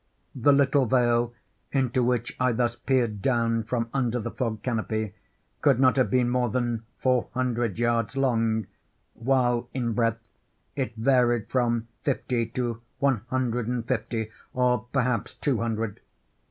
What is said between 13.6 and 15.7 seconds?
and fifty or perhaps two